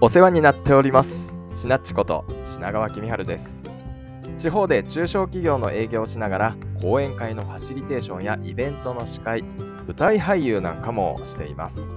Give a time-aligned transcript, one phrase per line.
[0.00, 1.34] お世話になっております。
[1.52, 3.64] しなっちこと品川公春です。
[4.36, 11.90] 地方で中小企業の営業をしながら講演会のファシリテーションやイベントの司会舞台俳優なんかもしています。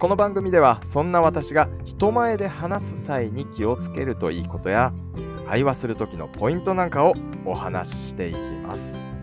[0.00, 4.92] この番組ではそんな私が人前で話す際に気をつけるといいことや
[5.46, 7.14] 会話する時のポイントなんかを
[7.44, 9.15] お話ししていきます。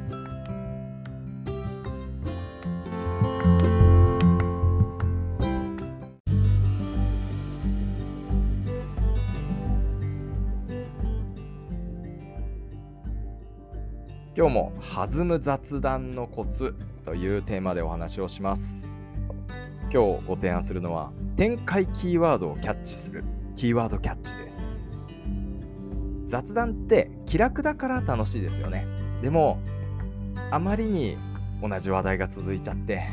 [14.36, 16.74] 今日も弾む雑談のコツ
[17.06, 18.92] というテーマでお話をします。
[19.94, 23.24] 今日ご提案するのは展開キーワードをキャッチする
[23.56, 24.88] キーワードキャッチです。
[26.26, 28.88] 雑談って気楽だから楽しいですよね。
[29.22, 29.60] でも
[30.50, 31.16] あまりに
[31.62, 33.04] 同じ話題が続いちゃって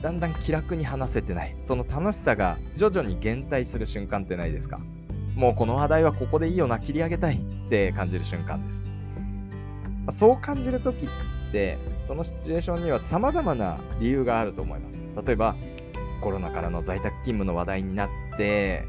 [0.00, 1.56] だんだん気楽に話せてない。
[1.64, 4.78] その楽しさが徐々に減退する瞬間ってないですか？
[5.34, 8.84] もうこの話題はここでいいよな切り上げたいって感じる瞬間です。
[10.12, 11.08] そう感じるときっ
[11.50, 15.00] てそのシチュエーションには様々な理由があると思います。
[15.26, 15.56] 例えば
[16.20, 18.86] コロナからの在宅勤務の話題になって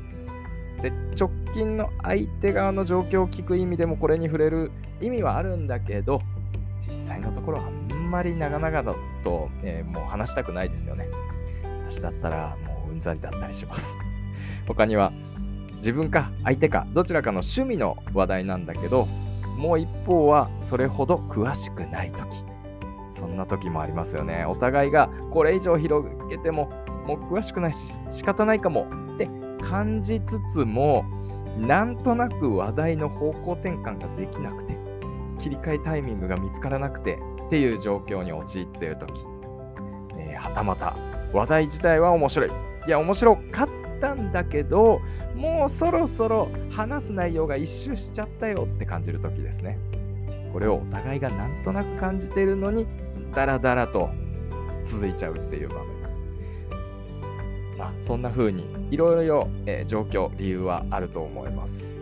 [0.81, 4.71] で直近の相手側の状況を聞く意味でもこれに触れる
[5.01, 6.21] 意味はあるんだけど
[6.85, 11.07] 実際のところあんまり長々だと、えー、もう話したくないですよね。
[11.87, 13.97] 私だったらもううんざりだったりします。
[14.67, 15.11] 他には
[15.77, 19.07] 自分か相手かどちらかの趣味の話題なんだけど
[19.55, 22.43] もう一方はそれほど詳しくない時。
[23.07, 24.45] そんな時もありますよね。
[24.45, 26.71] お互いがこれ以上広げても
[27.05, 29.29] もう詳しくないし仕方ないかもって
[29.61, 31.05] 感じつつも
[31.57, 34.75] なんとなく話題の方向転換ができなくて
[35.37, 39.13] 切り替えタイミングが見つからなくてっていう状況に陥っている時、
[40.17, 40.95] えー、はたまた
[41.31, 42.51] 話題自体は面白い。
[42.85, 44.99] いや面白かったたんだけど
[45.33, 49.79] もうそろそろ話す内容が一周しちゃったよって感じる時ですね。
[50.51, 52.85] これをお互いがなんとなく感じてるのに
[53.33, 54.09] ダラダラと
[54.83, 55.87] 続いちゃうっていう場面。
[57.77, 59.47] まあそんな風にいろいろ
[59.87, 62.01] 状況理由はあると思います。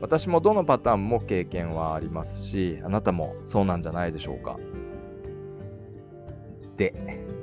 [0.00, 4.56] 私もどのパターンも経験はありますしあなたもそうなんじゃないでしょうか。
[6.76, 6.94] で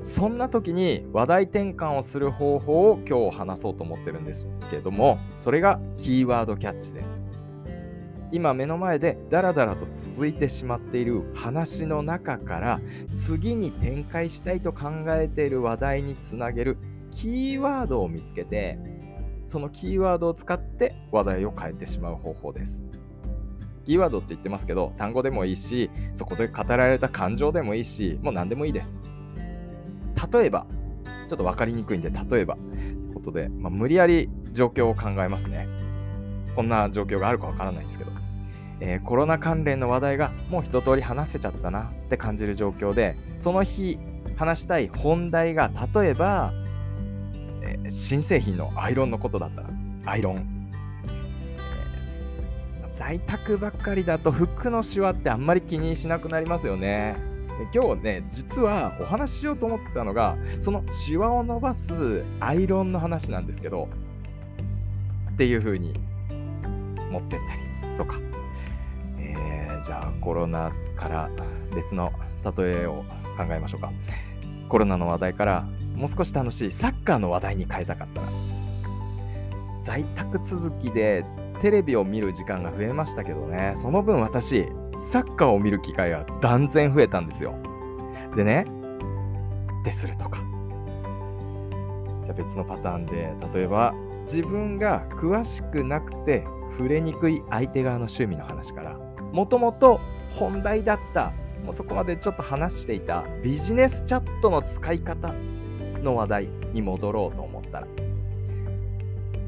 [0.04, 7.22] そんな時に話題転換をする方法を今日話そうと思ってるんですけどもそれがキーワードキャッチです。
[8.30, 12.82] 今目の前でダラダラと続いてしまっている話の中から
[13.16, 16.78] 次に展開したいと考えている話題につなげる
[17.12, 18.78] キーワードを見つけて
[19.48, 22.84] そのキーワードを使って話題を変えてしまう方法です。
[23.86, 29.06] キーワードって言ってますけど単語でもいいしそこで語られた感情でもいいしもう何でもいいです。
[30.32, 30.66] 例えば、
[31.28, 35.68] ちょっと分かりにくいんで、例えば、ということで、まあ、無理やり状況を考えますね。
[36.56, 38.12] こんな状況があるかわからないんですけど、
[38.80, 44.00] えー、コロナ関連の話題がもう一通り話せちゃったなって感じる状況で、その日
[44.36, 46.54] 話したい本題が、例えば、
[47.62, 49.70] えー、新製品のアイロンのことだったら、
[50.06, 50.58] アイロン。
[52.94, 57.27] 在宅ばっかりだと服のシワってあんまり気にしなくなりますよね。
[57.74, 63.90] 今日ね、実はお話ししようと思ってたのが、そのシワを伸ばすアイロンの話なんですけど、
[65.32, 65.94] っていう風に
[67.12, 68.20] 持ってったりとか、
[69.20, 71.30] えー、じゃあコロナから
[71.76, 72.12] 別の
[72.58, 73.04] 例えを
[73.38, 73.92] 考えましょうか。
[74.70, 75.62] コロナの話題から
[75.96, 78.28] もう少し楽しいサッカーの話題に変えたかったら、
[79.82, 81.26] 在宅続きで
[81.62, 87.56] テレビを見る時間が増えましたけどね、その分私、サッカーを見る機会が断然増えたんですよ。
[88.36, 88.66] でね、
[89.86, 90.42] でするとか。
[92.24, 93.94] じゃあ別のパターンで、例えば
[94.24, 98.98] 自分が詳しくなくて触れにくい相手側の趣味の話から、
[99.32, 101.32] もともと本題だった、
[101.64, 105.32] もうそこまでちょっと話していたビジネスチャットの使い方
[106.04, 107.57] の話題に戻ろうと思ったら、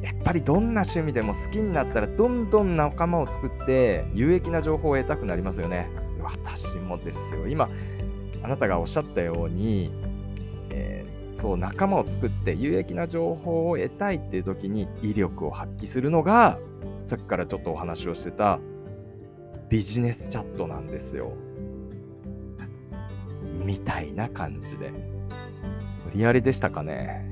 [0.02, 5.90] やっぱりどんな趣味でも好きになったらどんどん仲間を作って有益な情報を得たくなりますよね。
[6.22, 7.48] 私もですよ。
[7.48, 7.70] 今、
[8.42, 9.92] あなたがおっしゃったように、
[10.70, 16.58] えー、そう、仲間を作って有益な情報を得たいっていう時に威力を発揮するのが、
[17.06, 18.60] さっきからちょっとお話をしてた
[19.70, 21.34] ビジネスチャットなんですよ。
[23.66, 24.92] みたいな感じで。
[26.06, 27.29] 無理やりでしたかね。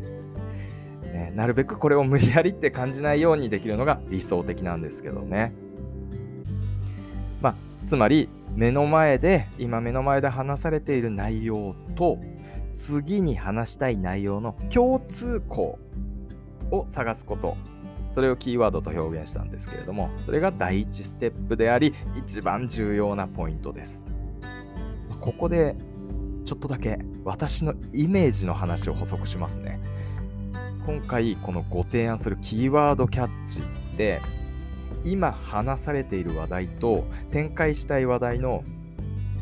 [1.17, 5.51] ね、なるべくこれを無理やりって感じないようにできるのが理想的なんですけどね。
[7.41, 7.55] まあ、
[7.87, 12.19] つまり目の前で今目の前で話されている内容と
[12.75, 15.79] 次に話したい内容の共通項
[16.69, 17.57] を探すこと。
[18.13, 24.09] それをキーワードと表現したんですけれどもそれが第一ステップであり一番重要なポイントです。
[25.21, 25.75] ここで
[26.43, 29.79] ちょっとだけ私のイメージの話を補足しますね。
[30.87, 34.21] 今回このご提案するキーワードキャッチって
[35.03, 38.63] 今話されている話題と展開したい話題の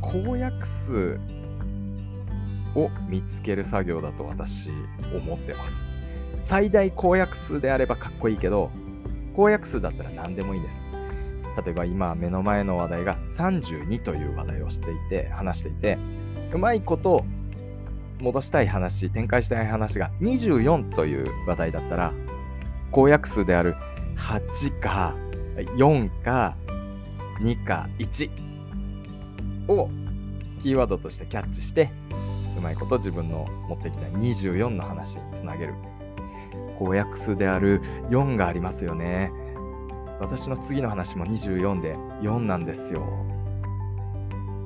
[0.02, 1.20] 公約数
[2.74, 4.72] を見つける作業だと私
[5.16, 5.88] 思ってます。
[6.40, 8.72] 最大公約数であればかっこいいけど
[9.36, 10.82] 公約数だったら何でもいいです。
[11.64, 16.00] 例えば今目の前の話題が32という話題をしていて話していて
[16.56, 17.24] うまいこと
[18.20, 22.14] 戻したい話展開したい話が24という話題だったら
[22.92, 23.76] 公約数である
[24.18, 25.16] 8か
[25.56, 26.56] 4か
[27.42, 28.30] 2か1
[29.68, 29.90] を
[30.60, 31.92] キーワードとしてキャッチして
[32.58, 35.74] うまいこと自分の持ってきた24の話につなげる。
[36.78, 39.32] 公約数である4がありますよね。
[40.20, 43.02] 私の次の話も24で4なんですよ。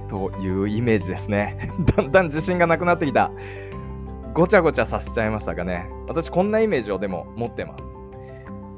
[0.10, 1.72] というイメージですね。
[1.96, 3.32] だんだん自信がなくなってきた。
[4.34, 5.90] ごちゃごちゃさせちゃいましたかね。
[6.08, 8.02] 私こんなイメージをでも持ってます。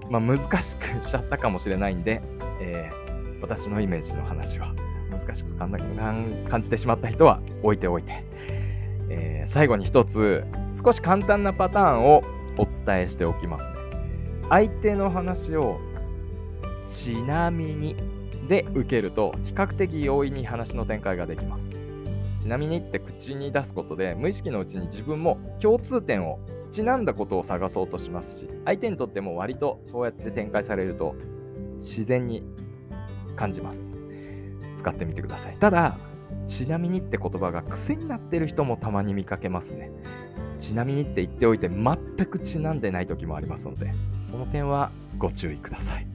[0.10, 2.22] まあ難しくしちゃったかもしれないんで、
[2.60, 4.74] えー、私のイメージの話は
[5.10, 8.24] 難しく感じてしまった人は置いておいて、
[9.10, 10.46] えー、最後に一つ
[10.84, 12.24] 少し簡単なパターンを
[12.58, 13.76] お伝えしておきますね。
[14.50, 15.80] 相手の話を
[16.90, 17.96] ちなみに
[18.52, 21.72] で受けると比較的容易に話の展開ができます。
[22.42, 26.38] ちなみにって口に出すことで無意識のうちに自分も共通点を
[26.70, 31.16] ちなんだことを探そうとしますし相手にとっても割とそうやって展開されると
[31.78, 32.44] 自然に
[33.38, 33.94] 感じます。
[34.76, 35.56] 使ってみてください。
[35.56, 35.98] ただ
[36.46, 39.92] ちなみにって言葉が癖になってる人もたまに見かけますね。
[40.60, 41.96] ちなみにって言っておいて全
[42.26, 46.11] くちなんでない時もありますのでその点はご注意ください。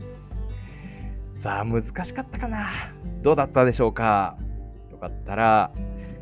[1.36, 2.70] さあ難しかったかな
[3.22, 4.36] どうだったでしょうか
[4.90, 5.70] よかったら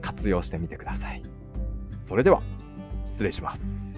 [0.02, 1.22] 活用してみてください。
[2.02, 2.42] それでは
[3.04, 3.93] 失礼します。